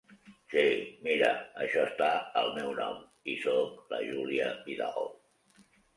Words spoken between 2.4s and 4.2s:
al meu nom i soc la